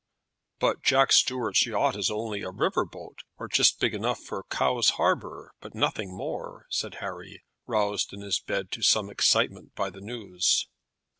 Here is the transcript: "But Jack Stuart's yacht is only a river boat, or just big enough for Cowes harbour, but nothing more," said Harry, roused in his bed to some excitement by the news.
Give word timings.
"But 0.57 0.81
Jack 0.81 1.11
Stuart's 1.11 1.63
yacht 1.67 1.95
is 1.95 2.09
only 2.09 2.41
a 2.41 2.49
river 2.49 2.85
boat, 2.85 3.19
or 3.37 3.47
just 3.47 3.79
big 3.79 3.93
enough 3.93 4.19
for 4.19 4.43
Cowes 4.49 4.89
harbour, 4.97 5.51
but 5.61 5.75
nothing 5.75 6.11
more," 6.11 6.65
said 6.71 6.95
Harry, 7.01 7.43
roused 7.67 8.11
in 8.11 8.21
his 8.21 8.39
bed 8.39 8.71
to 8.71 8.81
some 8.81 9.11
excitement 9.11 9.75
by 9.75 9.91
the 9.91 10.01
news. 10.01 10.65